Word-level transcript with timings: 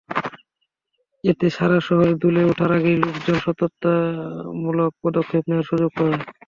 এতে 1.23 1.47
সারা 1.49 1.79
শহর 1.87 2.09
দুলে 2.21 2.41
ওঠার 2.45 2.71
আগেই 2.77 2.97
লোকজন 3.03 3.37
সতর্কতামূলক 3.45 4.91
পদক্ষেপ 5.03 5.43
নেওয়ার 5.47 5.69
সুযোগ 5.69 5.89
পাবে। 5.97 6.15